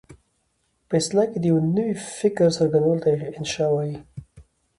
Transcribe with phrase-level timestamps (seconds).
[0.87, 3.97] په اصطلاح کې د یوه نوي فکر څرګندولو ته انشأ وايي.